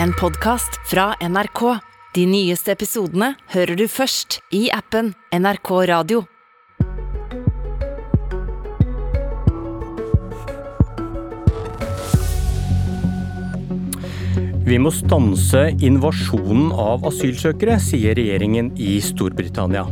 [0.00, 1.78] en podkast fra NRK.
[2.14, 6.22] De nyeste episodene hører du først i appen NRK Radio.
[14.62, 19.84] Vi må stanse invasjonen av asylsøkere, sier regjeringen i Storbritannia.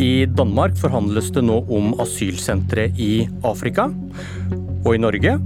[0.00, 3.14] I Danmark forhandles det nå om asylsentre i
[3.46, 3.88] Afrika.
[4.84, 5.38] Og i Norge?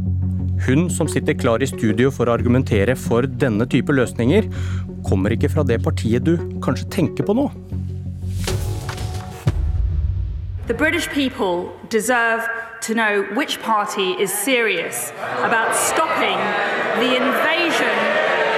[0.64, 4.46] Hun som sitter klar i studio for å argumentere for denne type løsninger,
[5.04, 7.50] kommer ikke fra det partiet du kanskje tenker på nå.
[10.66, 12.48] The British people deserve
[12.80, 15.12] to know which party is serious
[15.44, 16.40] about stopping
[17.04, 17.96] the invasion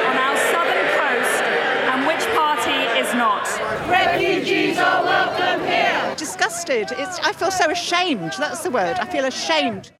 [0.06, 1.42] on our southern coast
[1.90, 3.50] and which party is not.
[3.90, 6.14] Refugees are welcome here.
[6.16, 6.92] disgusted.
[6.92, 8.32] It's, I feel so ashamed.
[8.38, 8.96] That's the word.
[8.98, 9.90] I feel ashamed.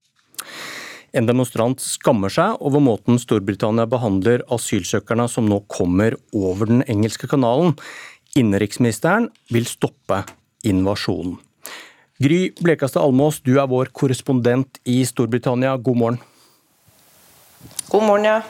[1.17, 7.29] En demonstrant skammer seg over måten Storbritannia behandler asylsøkerne som nå kommer over den engelske
[7.31, 7.73] kanalen.
[8.37, 10.21] Innenriksministeren vil stoppe
[10.67, 11.39] invasjonen.
[12.21, 15.75] Gry Blekastad Almås, du er vår korrespondent i Storbritannia.
[15.77, 16.21] God morgen.
[17.89, 18.41] God morgen, ja.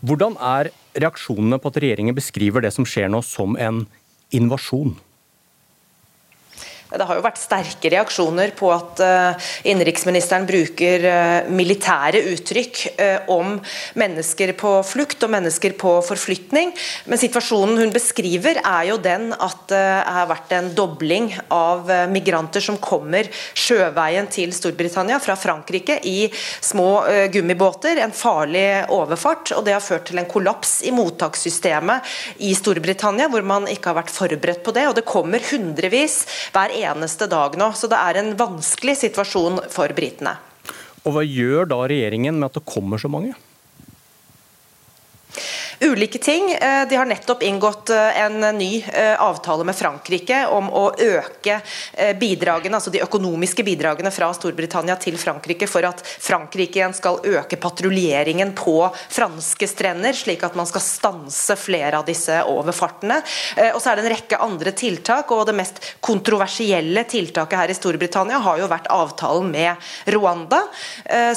[0.00, 3.84] Hvordan er reaksjonene på at regjeringen beskriver det som skjer nå som en
[4.32, 4.96] invasjon?
[6.86, 13.32] Det har jo vært sterke reaksjoner på at uh, innenriksministeren bruker uh, militære uttrykk uh,
[13.34, 13.56] om
[13.98, 16.70] mennesker på flukt og mennesker på forflytning.
[17.10, 22.62] Men situasjonen hun beskriver er jo den at det har vært en dobling av migranter
[22.62, 23.26] som kommer
[23.56, 26.28] sjøveien til Storbritannia fra Frankrike i
[26.62, 27.02] små
[27.34, 27.98] gummibåter.
[28.02, 29.50] En farlig overfart.
[29.56, 32.14] og Det har ført til en kollaps i mottakssystemet
[32.46, 34.86] i Storbritannia, hvor man ikke har vært forberedt på det.
[34.86, 36.22] og Det kommer hundrevis
[36.54, 37.70] hver eneste dag nå.
[37.76, 40.36] Så det er en vanskelig situasjon for britene.
[41.06, 43.36] Og hva gjør da regjeringen med at det kommer så mange?
[45.80, 46.52] Ulike ting.
[46.52, 51.58] Eh, de har nettopp inngått eh, en ny eh, avtale med Frankrike om å øke
[52.20, 57.58] bidragene, altså de økonomiske bidragene fra Storbritannia til Frankrike, for at Frankrike igjen skal øke
[57.60, 58.78] patruljeringen på
[59.12, 63.18] franske strender, slik at man skal stanse flere av disse overfartene.
[63.74, 67.78] Og så er det en rekke andre tiltak, og det mest kontroversielle tiltaket her i
[67.78, 70.62] Storbritannia har jo vært avtalen med Rwanda,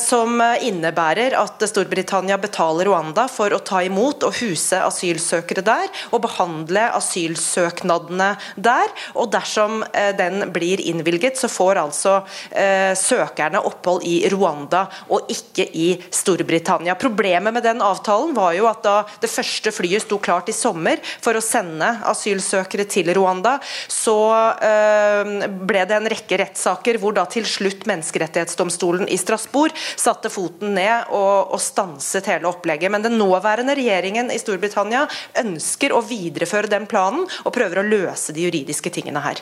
[0.02, 6.24] som innebærer at Storbritannia betaler Rwanda for å ta imot å huse asylsøkere der og
[6.26, 8.94] behandle asylsøknadene der.
[9.20, 12.20] Og dersom eh, den blir innvilget, så får altså
[12.52, 16.98] eh, søkerne opphold i Rwanda og ikke i Storbritannia.
[17.00, 21.02] Problemet med den avtalen var jo at da det første flyet sto klart i sommer
[21.20, 23.58] for å sende asylsøkere til Rwanda,
[23.88, 24.20] så
[24.64, 30.76] eh, ble det en rekke rettssaker hvor da til slutt Menneskerettighetsdomstolen i Strasbourg satte foten
[30.76, 32.92] ned og, og stanset hele opplegget.
[32.92, 35.08] Men den nåværende regjeringen regjeringen i Storbritannia
[35.40, 39.40] ønsker å videreføre den planen og prøver å løse de juridiske tingene her.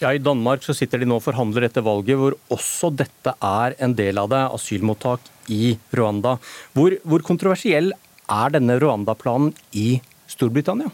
[0.00, 3.74] Ja, I Danmark så sitter de nå og forhandler etter valget, hvor også dette er
[3.78, 4.46] en del av det.
[4.48, 5.20] Asylmottak
[5.52, 6.38] i Rwanda.
[6.72, 10.88] Hvor, hvor kontroversiell er denne Rwanda-planen i Storbritannia?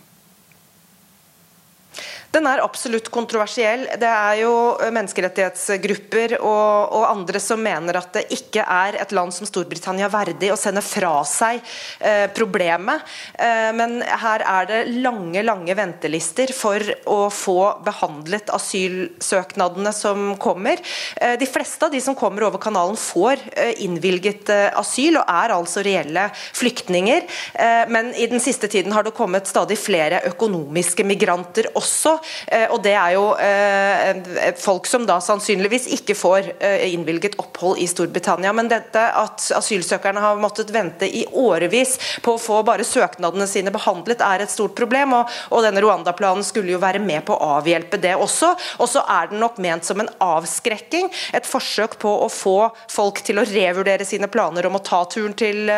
[2.37, 3.87] Den er absolutt kontroversiell.
[3.97, 4.53] Det er jo
[4.93, 10.51] menneskerettighetsgrupper og, og, andre som mener at det ikke er et land som Storbritannia verdig
[10.53, 11.63] å sende fra seg
[12.05, 13.07] eh, problemet.
[13.41, 20.83] Eh, men her er det lange, lange ventelister for å få behandlet asylsøknadene som kommer.
[21.17, 25.33] Eh, de fleste av de som kommer over kanalen får eh, innvilget eh, asyl, og
[25.39, 27.25] er altså reelle flyktninger.
[27.55, 32.19] Eh, men i den siste tiden har det kommet stadig flere økonomiske migranter også.
[32.47, 37.81] Eh, og det er jo eh, folk som da sannsynligvis ikke får eh, innvilget opphold
[37.83, 38.53] i Storbritannia.
[38.57, 43.73] Men dette at asylsøkerne har måttet vente i årevis på å få bare søknadene sine
[43.75, 45.17] behandlet, er et stort problem.
[45.17, 48.53] Og, denne Rwanda-planen skulle jo være med på å avhjelpe det også.
[48.83, 51.11] Og så er den nok ment som en avskrekking.
[51.37, 52.59] Et forsøk på å få
[52.93, 55.73] folk til å revurdere sine planer om å ta turen til,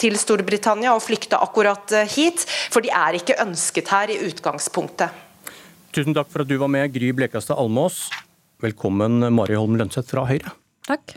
[0.00, 2.46] til Storbritannia og flykte akkurat hit.
[2.72, 5.23] For de er ikke ønsket her i utgangspunktet.
[5.94, 8.08] Tusen takk for at du var med, Gry Blekastad Almås.
[8.64, 10.50] Velkommen, Mari Holm Lønseth fra Høyre.
[10.88, 11.14] Takk.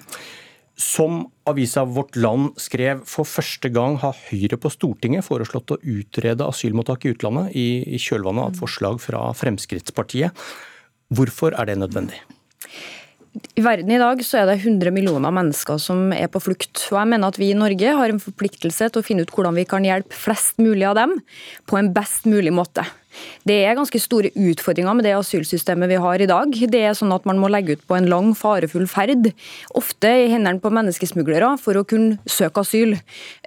[0.78, 6.46] Som avisa Vårt Land skrev, for første gang har Høyre på Stortinget foreslått å utrede
[6.46, 10.46] asylmottak i utlandet, i, kjølvannet av et forslag fra Fremskrittspartiet.
[11.10, 12.22] Hvorfor er det nødvendig?
[13.58, 16.86] I verden i dag så er det 100 millioner mennesker som er på flukt.
[16.92, 19.58] og jeg mener at Vi i Norge har en forpliktelse til å finne ut hvordan
[19.58, 21.18] vi kan hjelpe flest mulig av dem
[21.66, 22.86] på en best mulig måte.
[23.48, 26.52] Det er ganske store utfordringer med det asylsystemet vi har i dag.
[26.52, 29.32] Det er sånn at Man må legge ut på en lang, farefull ferd,
[29.76, 32.96] ofte i hendene på menneskesmuglere, for å kunne søke asyl.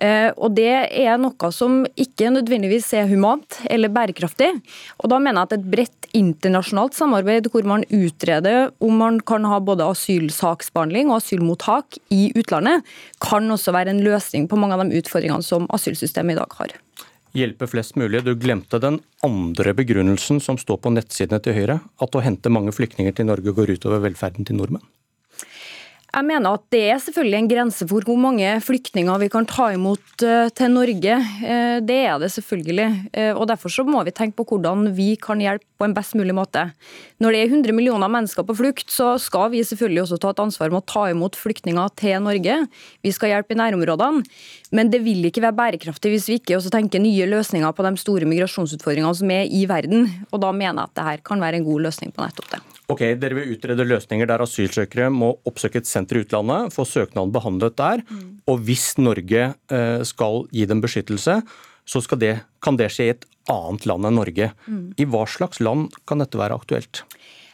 [0.01, 4.53] Eh, og Det er noe som ikke nødvendigvis er humant eller bærekraftig.
[5.01, 9.47] Og Da mener jeg at et bredt internasjonalt samarbeid hvor man utreder om man kan
[9.49, 12.85] ha både asylsaksbehandling og asylmottak i utlandet,
[13.23, 16.79] kan også være en løsning på mange av de utfordringene som asylsystemet i dag har
[17.37, 18.25] hjelpe flest mulig.
[18.27, 22.75] Du glemte den andre begrunnelsen som står på nettsidene til Høyre, at å hente mange
[22.75, 24.87] flyktninger til Norge går utover velferden til nordmenn.
[26.11, 29.69] Jeg mener at det er selvfølgelig en grense for hvor mange flyktninger vi kan ta
[29.77, 31.19] imot eh, til Norge.
[31.47, 32.89] Eh, det er det selvfølgelig.
[33.15, 36.17] Eh, og Derfor så må vi tenke på hvordan vi kan hjelpe på en best
[36.19, 36.67] mulig måte.
[37.23, 40.43] Når det er 100 millioner mennesker på flukt, så skal vi selvfølgelig også ta et
[40.43, 42.59] ansvar med å ta imot flyktninger til Norge.
[43.07, 44.27] Vi skal hjelpe i nærområdene.
[44.75, 47.95] Men det vil ikke være bærekraftig hvis vi ikke også tenker nye løsninger på de
[48.03, 50.11] store migrasjonsutfordringene som er i verden.
[50.35, 52.80] Og da mener jeg at dette kan være en god løsning på nettopp det.
[52.91, 57.33] Ok, Dere vil utrede løsninger der asylsøkere må oppsøke et senter i utlandet, få søknaden
[57.35, 58.05] behandlet der.
[58.09, 58.29] Mm.
[58.51, 61.41] Og hvis Norge eh, skal gi dem beskyttelse,
[61.91, 64.53] så det, kan det skje i et annet land enn Norge.
[64.67, 64.83] Mm.
[65.01, 67.05] I hva slags land kan dette være aktuelt?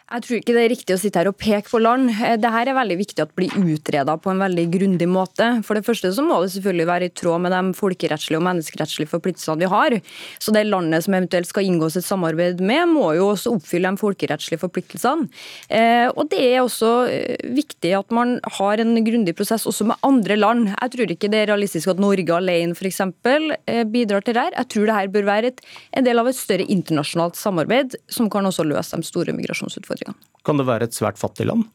[0.06, 2.12] Jeg tror ikke det er riktig å sitte her og peke på land.
[2.14, 5.48] Eh, Dette er veldig viktig at blir utreda på en veldig grundig måte.
[5.66, 9.10] For det første så må det selvfølgelig være i tråd med de folkerettslige og menneskerettslige
[9.10, 9.96] forpliktelsene vi har.
[10.38, 14.00] Så det landet som eventuelt skal inngås et samarbeid med, må jo også oppfylle de
[14.04, 15.26] folkerettslige forpliktelsene.
[15.74, 20.06] Eh, og det er også eh, viktig at man har en grundig prosess også med
[20.06, 20.70] andre land.
[20.70, 23.02] Jeg tror ikke det er realistisk at Norge alene f.eks.
[23.90, 24.54] bidrar til det her.
[24.62, 25.66] Jeg tror det her bør være et,
[25.98, 30.44] en del av et større internasjonalt samarbeid som kan også løse de store migrasjonsutfordringene utfordringene.
[30.46, 31.66] Kan det være et svært fattig land?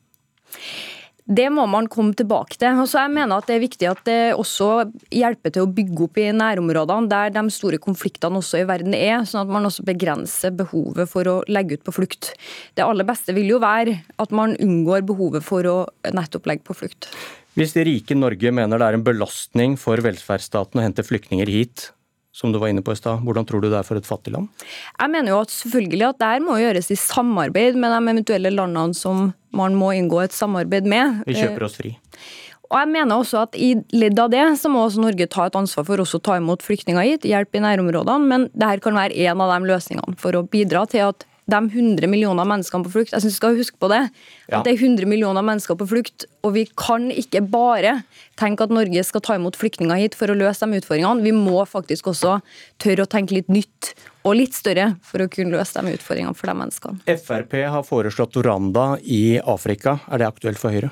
[1.31, 2.79] Det må man komme tilbake til.
[2.81, 6.17] Altså jeg mener at Det er viktig at det også hjelper til å bygge opp
[6.19, 10.51] i nærområdene, der de store konfliktene også i verden er, sånn at man også begrenser
[10.51, 12.33] behovet for å legge ut på flukt.
[12.75, 15.77] Det aller beste vil jo være at man unngår behovet for å
[16.11, 17.11] nettopp legge på flukt.
[17.55, 21.91] Hvis det rike Norge mener det er en belastning for velferdsstaten å hente flyktninger hit,
[22.31, 23.23] som du var inne på i stad.
[23.25, 24.47] Hvordan tror du det er for et fattig land?
[24.95, 28.53] Jeg mener jo at selvfølgelig at det her må gjøres i samarbeid med de eventuelle
[28.55, 31.25] landene som man må inngå et samarbeid med.
[31.27, 31.97] Vi kjøper oss fri.
[32.71, 35.57] Og jeg mener også at I ledd av det så må også Norge ta et
[35.59, 38.29] ansvar for også å ta imot flyktninger hit, hjelp i nærområdene.
[38.31, 42.09] Men dette kan være en av de løsningene for å bidra til at de 100
[42.09, 44.01] millioner menneskene på flukt Jeg synes vi skal huske på det.
[44.47, 44.59] Ja.
[44.59, 46.25] At det er 100 millioner mennesker på flukt.
[46.47, 47.99] Og vi kan ikke bare
[48.39, 51.25] tenke at Norge skal ta imot flyktninger hit for å løse de utfordringene.
[51.25, 52.39] Vi må faktisk også
[52.81, 53.93] tørre å tenke litt nytt
[54.27, 57.03] og litt større for å kunne løse de utfordringene for de menneskene.
[57.25, 59.99] Frp har foreslått Oranda i Afrika.
[60.09, 60.91] Er det aktuelt for Høyre?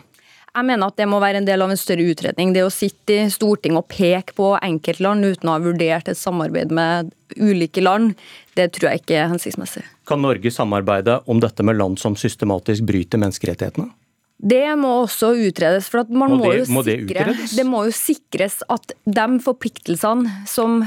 [0.50, 2.52] Jeg mener at det må være en del av en større utredning.
[2.56, 6.74] Det å sitte i Stortinget og peke på enkeltland uten å ha vurdert et samarbeid
[6.74, 8.16] med ulike land,
[8.58, 9.86] det tror jeg ikke er hensiktsmessig.
[10.10, 13.92] Kan Norge samarbeide om dette med land som systematisk bryter menneskerettighetene?
[14.40, 15.90] Det må også utredes.
[15.92, 20.48] for man må, må, det, må det, sikre, det må jo sikres at de forpliktelsene
[20.48, 20.82] som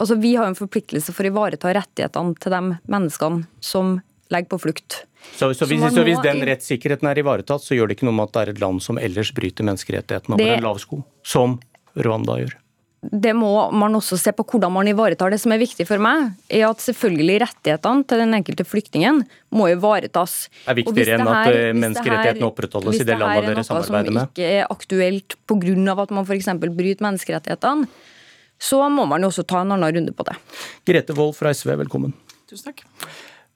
[0.00, 3.98] altså Vi har jo en forpliktelse for å ivareta rettighetene til de menneskene som
[4.32, 5.02] legger på flukt.
[5.34, 8.30] Så, så, hvis, så, hvis, den rettssikkerheten er ivaretatt, så gjør det ikke noe med
[8.30, 11.58] at det er et land som ellers bryter menneskerettighetene over en lav sko, som
[11.98, 12.56] Rwanda gjør?
[13.00, 15.32] Det må man også se på hvordan man ivaretar.
[15.32, 19.22] Det som er viktig for meg, er at selvfølgelig rettighetene til den enkelte flyktningen
[19.56, 20.34] må ivaretas.
[20.66, 24.28] Det er viktigere enn at eh, menneskerettighetene opprettholdes i det landet dere samarbeider med?
[24.28, 25.96] Hvis det er noe som ikke er aktuelt pga.
[26.04, 26.52] at man f.eks.
[26.60, 27.88] bryter menneskerettighetene,
[28.60, 30.36] så må man jo også ta en annen runde på det.
[30.84, 32.12] Grete Wold fra SV, velkommen.
[32.52, 32.84] Tusen takk.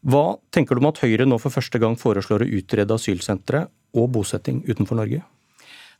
[0.04, 4.10] Hva tenker du om at Høyre nå for første gang foreslår å utrede asylsentre og
[4.12, 5.22] bosetting utenfor Norge?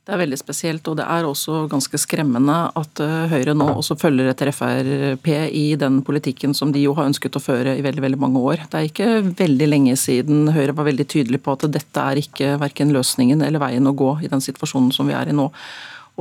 [0.05, 3.95] Det er veldig spesielt, og det er også ganske skremmende at eh, Høyre nå også
[3.97, 8.03] følger etter Frp i den politikken som de jo har ønsket å føre i veldig
[8.03, 8.67] veldig mange år.
[8.69, 9.09] Det er ikke
[9.41, 13.63] veldig lenge siden Høyre var veldig tydelig på at dette er ikke verken løsningen eller
[13.65, 15.49] veien å gå i den situasjonen som vi er i nå.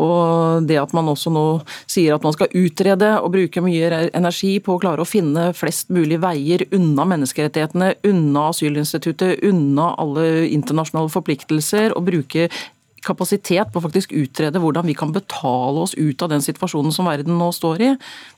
[0.01, 1.45] Og det at man også nå
[1.87, 5.93] sier at man skal utrede og bruke mye energi på å klare å finne flest
[5.95, 12.49] mulig veier unna menneskerettighetene, unna asylinstituttet, unna alle internasjonale forpliktelser, og bruke
[13.05, 17.09] kapasitet på å faktisk utrede hvordan vi kan betale oss ut av den situasjonen som
[17.09, 17.91] verden nå står i,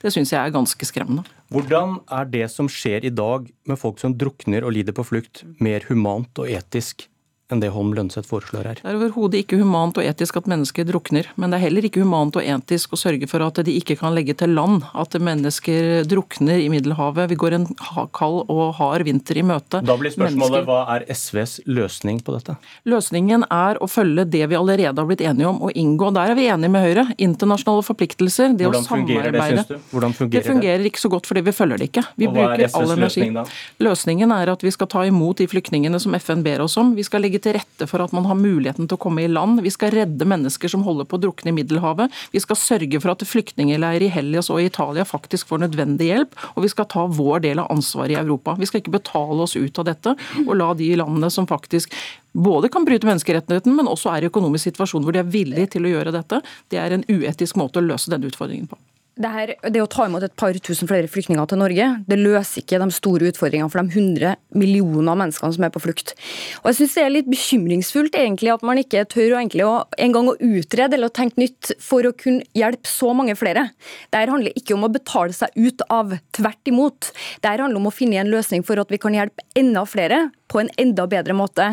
[0.02, 1.26] det syns jeg er ganske skremmende.
[1.54, 5.44] Hvordan er det som skjer i dag med folk som drukner og lider på flukt,
[5.62, 7.06] mer humant og etisk
[7.52, 8.80] enn det Holm Lønseth foreslår her.
[8.80, 12.02] Det er overhodet ikke humant og etisk at mennesker drukner, men det er heller ikke
[12.02, 14.82] humant og etisk å sørge for at de ikke kan legge til land.
[14.98, 17.30] At mennesker drukner i Middelhavet.
[17.30, 17.68] Vi går en
[18.16, 19.80] kald og hard vinter i møte.
[19.86, 20.66] Da blir spørsmålet mennesker...
[20.66, 22.56] hva er SVs løsning på dette?
[22.88, 26.10] Løsningen er å følge det vi allerede har blitt enige om å inngå.
[26.16, 27.06] Der er vi enige med Høyre.
[27.22, 29.32] Internasjonale forpliktelser, det Hvordan å samarbeide.
[29.36, 29.76] Det, synes du?
[29.94, 30.50] Hvordan fungerer det?
[30.50, 32.06] fungerer ikke så godt fordi vi følger det ikke.
[32.18, 33.46] Vi og hva er SVs løsning da?
[33.86, 36.94] Løsningen er at vi skal ta imot de flyktningene som FN ber oss om.
[36.98, 39.28] Vi skal legge legge til rette for at man har muligheten til å komme i
[39.28, 39.60] land.
[39.62, 42.10] Vi skal redde mennesker som holder på å drukne i Middelhavet.
[42.32, 46.36] Vi skal sørge for at flyktningleirer i Hellas og i Italia faktisk får nødvendig hjelp.
[46.56, 48.56] Og vi skal ta vår del av ansvaret i Europa.
[48.58, 50.16] Vi skal ikke betale oss ut av dette
[50.46, 51.92] og la de landene som faktisk
[52.36, 55.86] både kan bryte menneskerettigheten, men også er i økonomisk situasjon hvor de er villige til
[55.86, 56.42] å gjøre dette.
[56.68, 58.76] Det er en uetisk måte å løse denne utfordringen på.
[59.16, 62.60] Det, her, det, å ta imot et par tusen flere flyktninger til Norge, det løser
[62.60, 66.12] ikke de store utfordringene for de 100 millioner menneskene som er på flukt.
[66.60, 69.72] Og jeg synes Det er litt bekymringsfullt egentlig at man ikke tør å, å
[70.04, 73.70] en gang å utrede eller å tenke nytt for å kunne hjelpe så mange flere.
[74.12, 77.12] Dette handler ikke om å betale seg ut av, tvert imot.
[77.40, 80.62] Dette handler om å finne en løsning for at vi kan hjelpe enda flere på
[80.62, 81.68] en enda bedre måte.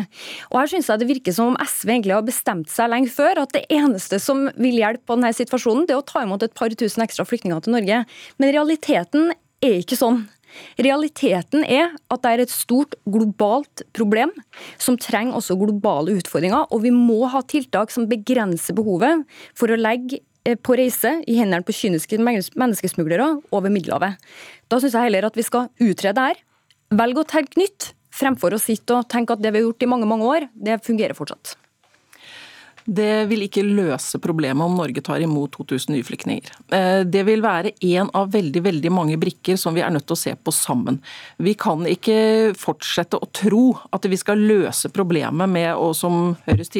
[0.50, 3.42] Og her synes jeg Det virker som om SV egentlig har bestemt seg lenge før
[3.44, 6.54] at det eneste som vil hjelpe på denne situasjonen, det er å ta imot et
[6.54, 8.04] par tusen ekstra flyktninger til Norge.
[8.38, 9.32] Men realiteten
[9.64, 10.24] er ikke sånn.
[10.78, 14.32] Realiteten er at det er et stort globalt problem
[14.78, 16.68] som trenger også globale utfordringer.
[16.70, 19.24] Og vi må ha tiltak som begrenser behovet
[19.58, 24.20] for å legge eh, på reise i hendene på kyniske menneskesmuglere over Middelhavet.
[24.70, 26.40] Da syns jeg heller at vi skal utrede her.
[26.94, 29.90] Velg å tenke nytt fremfor å sitte og tenke at det vi har gjort i
[29.90, 31.56] mange mange år, det fungerer fortsatt.
[32.84, 36.50] Det vil ikke løse problemet om Norge tar imot 2000 nye flyktninger.
[36.68, 40.16] Eh, det vil være én av veldig veldig mange brikker som vi er nødt til
[40.16, 40.98] å se på sammen.
[41.40, 43.62] Vi kan ikke fortsette å tro
[43.94, 46.74] at vi skal løse problemet med å, som Høyres,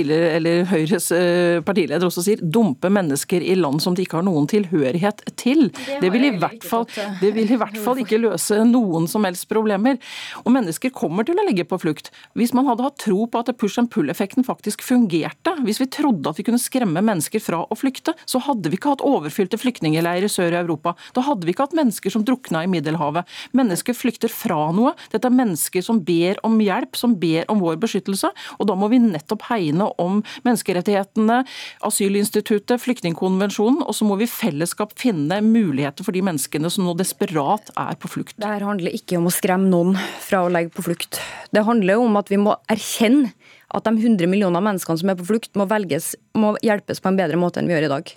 [0.69, 5.25] Høyres eh, partileder også sier, dumpe mennesker i land som de ikke har noen tilhørighet
[5.41, 5.71] til.
[6.03, 6.29] Det vil,
[6.69, 6.85] fall,
[7.23, 9.97] det vil i hvert fall ikke løse noen som helst problemer.
[10.45, 12.13] Og mennesker kommer til å legge på flukt.
[12.37, 16.31] Hvis man hadde hatt tro på at push and pull-effekten faktisk fungerte, hvis vi trodde
[16.31, 20.31] at vi kunne skremme mennesker fra å flykte, så hadde vi ikke hatt overfylte flyktningleirer
[20.33, 20.95] sør i Europa.
[21.17, 23.29] Da hadde vi ikke hatt mennesker som drukna i Middelhavet.
[23.57, 24.95] Mennesker flykter fra noe.
[25.13, 28.31] Dette er mennesker som ber om hjelp, som ber om vår beskyttelse.
[28.59, 31.43] Og da må vi nettopp hegne om menneskerettighetene,
[31.87, 36.97] asylinstituttet, flyktningkonvensjonen, og så må vi i fellesskap finne muligheter for de menneskene som nå
[36.99, 38.37] desperat er på flukt.
[38.41, 41.21] Det handler ikke om å skremme noen fra å legge på flukt.
[41.55, 43.33] Det handler om at vi må erkjenne
[43.75, 47.19] at de 100 millioner menneskene som er på flukt, må, velges, må hjelpes på en
[47.19, 48.13] bedre måte enn vi gjør i dag.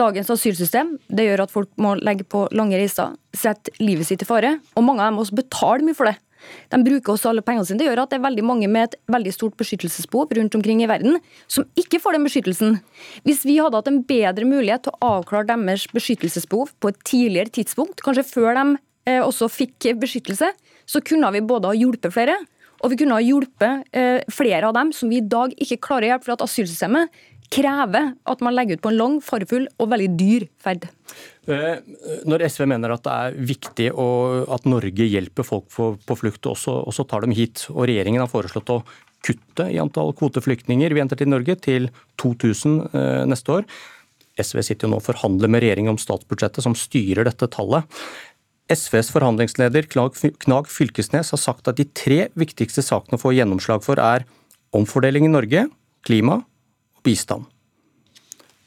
[0.00, 4.28] Dagens asylsystem det gjør at folk må legge på lange reiser, sette livet sitt i
[4.28, 6.16] fare, og mange av dem også betaler mye for det.
[6.72, 7.80] De bruker også alle pengene sine.
[7.80, 10.88] Det gjør at det er veldig mange med et veldig stort beskyttelsesbehov rundt omkring i
[10.90, 11.18] verden
[11.50, 12.78] som ikke får den beskyttelsen.
[13.24, 17.54] Hvis vi hadde hatt en bedre mulighet til å avklare deres beskyttelsesbehov på et tidligere
[17.60, 18.66] tidspunkt, kanskje før de
[19.08, 20.50] eh, også fikk beskyttelse,
[20.84, 22.36] så kunne vi både ha hjulpet flere,
[22.84, 26.06] og vi kunne ha hjulpet eh, flere av dem som vi i dag ikke klarer
[26.06, 27.22] å hjelpe, for at asylsystemet
[27.54, 30.86] krever at man legger ut på en lang, farefull og veldig dyr ferd.
[31.48, 31.80] Eh,
[32.28, 37.08] når SV mener at det er viktig at Norge hjelper folk på flukt, og så
[37.08, 38.82] tar dem hit, og regjeringen har foreslått å
[39.24, 41.88] kutte i antall kvoteflyktninger vi henter til Norge, til
[42.20, 43.68] 2000 eh, neste år.
[44.40, 47.86] SV sitter jo nå og forhandler med regjeringen om statsbudsjettet som styrer dette tallet.
[48.72, 49.84] SVs forhandlingsleder
[50.40, 54.24] Knag Fylkesnes har sagt at de tre viktigste sakene å få gjennomslag for er
[54.74, 55.66] omfordeling i Norge,
[56.06, 57.44] klima og bistand.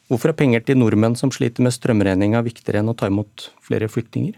[0.08, 3.89] Hvorfor er penger til nordmenn som sliter med strømregninga viktigere enn å ta imot flere
[3.92, 4.38] flyktninger?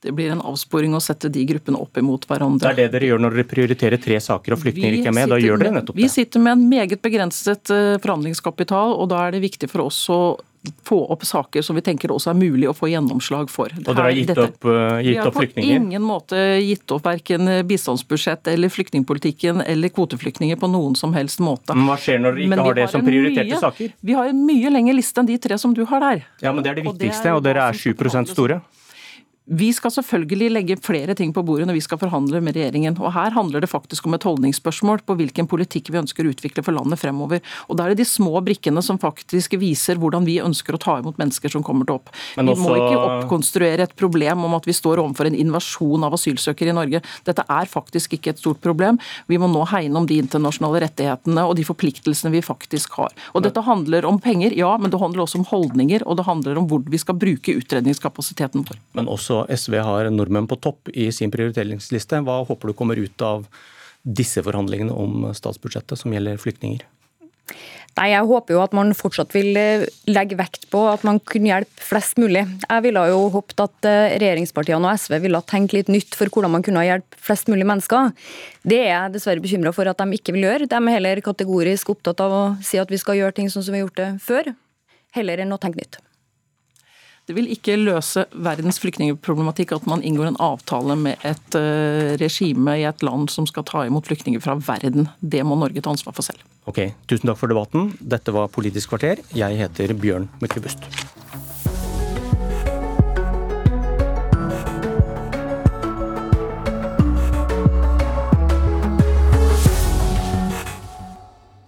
[0.00, 2.64] Det blir en avsporing å sette de gruppene opp imot hverandre.
[2.64, 5.28] Det er det dere gjør når dere prioriterer tre saker og flyktninger ikke er med?
[5.28, 6.06] Da gjør dere nettopp det.
[6.06, 10.00] Vi sitter med en meget begrenset eh, forhandlingskapital, og da er det viktig for oss
[10.08, 10.20] å
[10.84, 13.72] få opp saker som vi tenker også er mulig å få gjennomslag for.
[13.80, 15.68] Og dere har gitt opp, uh, gitt opp flyktninger?
[15.68, 20.98] Vi har på ingen måte gitt opp verken bistandsbudsjett eller flyktningpolitikken eller kvoteflyktninger på noen
[20.98, 21.76] som helst måte.
[21.76, 23.94] Men hva skjer når dere ikke har det som prioriterte mye, saker?
[24.00, 26.26] Vi har en mye lengre liste enn de tre som du har der.
[26.44, 28.60] Ja, men det er det viktigste, og, det er og dere er 7 store.
[29.50, 32.94] Vi skal selvfølgelig legge flere ting på bordet når vi skal forhandle med regjeringen.
[33.02, 36.62] og Her handler det faktisk om et holdningsspørsmål på hvilken politikk vi ønsker å utvikle
[36.62, 37.42] for landet fremover.
[37.66, 40.98] Og Da er det de små brikkene som faktisk viser hvordan vi ønsker å ta
[41.00, 42.12] imot mennesker som kommer til opp.
[42.38, 42.46] Også...
[42.46, 46.70] Vi må ikke oppkonstruere et problem om at vi står overfor en invasjon av asylsøkere
[46.70, 47.02] i Norge.
[47.26, 49.02] Dette er faktisk ikke et stort problem.
[49.26, 53.10] Vi må nå hegne om de internasjonale rettighetene og de forpliktelsene vi faktisk har.
[53.34, 56.62] Og Dette handler om penger, ja, men det handler også om holdninger, og det handler
[56.62, 58.78] om hvor vi skal bruke utredningskapasiteten vår.
[58.94, 62.22] Men også SV har nordmenn på topp i sin prioriteringsliste.
[62.26, 63.46] Hva håper du kommer ut av
[64.02, 66.86] disse forhandlingene om statsbudsjettet som gjelder flyktninger?
[67.98, 71.50] Nei, Jeg håper jo at man fortsatt vil eh, legge vekt på at man kunne
[71.50, 72.44] hjelpe flest mulig.
[72.62, 76.54] Jeg ville jo håpet at eh, regjeringspartiene og SV ville tenkt litt nytt for hvordan
[76.54, 78.12] man kunne hjelpe flest mulig mennesker.
[78.62, 80.70] Det er jeg dessverre bekymra for at de ikke vil gjøre.
[80.70, 83.74] De er heller kategorisk opptatt av å si at vi skal gjøre ting sånn som
[83.74, 84.54] vi har gjort det før,
[85.18, 86.00] heller enn å tenke nytt.
[87.30, 92.74] Det vil ikke løse verdens flyktningproblematikk at man inngår en avtale med et uh, regime
[92.80, 95.06] i et land som skal ta imot flyktninger fra verden.
[95.22, 96.42] Det må Norge ta ansvar for selv.
[96.66, 97.92] Ok, Tusen takk for debatten.
[98.02, 99.22] Dette var Politisk kvarter.
[99.30, 100.90] Jeg heter Bjørn Myklebust.